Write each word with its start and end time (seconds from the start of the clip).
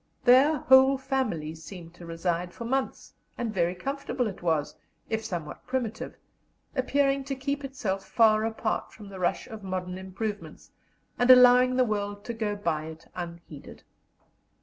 There 0.23 0.57
whole 0.57 0.97
families 0.97 1.63
seemed 1.63 1.93
to 1.93 2.07
reside 2.07 2.55
for 2.55 2.65
months, 2.65 3.13
and 3.37 3.53
very 3.53 3.75
comfortable 3.75 4.25
it 4.25 4.41
was, 4.41 4.75
if 5.11 5.23
somewhat 5.23 5.67
primitive, 5.67 6.15
appearing 6.75 7.23
to 7.25 7.35
keep 7.35 7.63
itself 7.63 8.03
far 8.03 8.43
apart 8.43 8.91
from 8.91 9.09
the 9.09 9.19
rush 9.19 9.45
of 9.45 9.61
modern 9.61 9.99
improvements, 9.99 10.71
and 11.19 11.29
allowing 11.29 11.75
the 11.75 11.83
world 11.85 12.25
to 12.25 12.33
go 12.33 12.55
by 12.55 12.85
it 12.85 13.05
unheeded. 13.15 13.83